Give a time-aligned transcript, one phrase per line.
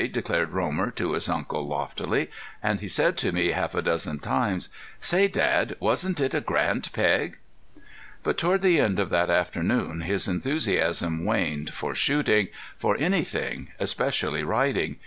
[0.13, 2.31] declared Romer to his uncle, loftily.
[2.63, 6.89] And he said to me half a dozen times: "Say, Dad, wasn't it a grand
[6.91, 7.37] peg?"
[8.23, 12.47] But toward the end of that afternoon his enthusiasm waned for shooting,
[12.79, 14.97] for anything, especially riding.